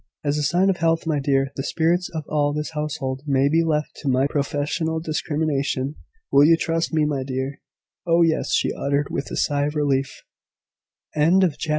[0.23, 3.63] "As a sign of health, my dear, the spirits of all this household may be
[3.63, 5.93] left to my professional discrimination.
[6.31, 7.61] Will you trust me, my dear?"
[8.07, 10.23] "Oh, yes!" she uttered, with a sigh of relief.
[11.13, 11.29] CHAPTER EIGHTEEN.
[11.29, 11.69] GRANDMAMMA IN RETREAT.